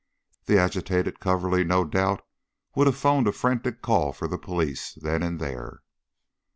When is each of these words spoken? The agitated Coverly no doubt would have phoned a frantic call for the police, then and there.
The 0.47 0.57
agitated 0.57 1.19
Coverly 1.19 1.63
no 1.63 1.85
doubt 1.85 2.25
would 2.73 2.87
have 2.87 2.97
phoned 2.97 3.27
a 3.27 3.31
frantic 3.31 3.83
call 3.83 4.13
for 4.13 4.27
the 4.27 4.39
police, 4.39 4.93
then 4.99 5.21
and 5.21 5.39
there. 5.39 5.83